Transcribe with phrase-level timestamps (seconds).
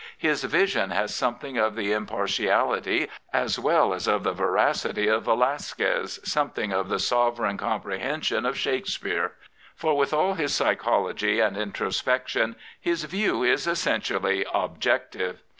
[0.17, 6.19] His vision has something of the impartiality as well as of the vemcity of Velasquez,
[6.23, 9.33] something of the sovereign comprehen sion of Shakespeare.
[9.75, 15.43] For with all his psychology and introspection his view is essentially objective.